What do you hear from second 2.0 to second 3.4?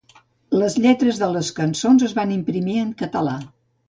es van imprimir en català.